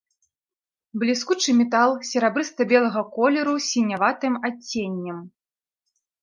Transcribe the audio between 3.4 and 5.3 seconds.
з сіняватым адценнем.